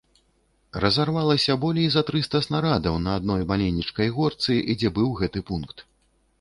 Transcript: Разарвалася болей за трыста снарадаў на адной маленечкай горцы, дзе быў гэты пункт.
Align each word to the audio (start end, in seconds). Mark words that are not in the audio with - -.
Разарвалася 0.83 1.57
болей 1.65 1.87
за 1.97 2.03
трыста 2.09 2.41
снарадаў 2.47 2.97
на 3.05 3.11
адной 3.19 3.47
маленечкай 3.55 4.13
горцы, 4.19 4.59
дзе 4.77 4.95
быў 5.01 5.17
гэты 5.25 5.49
пункт. 5.51 5.89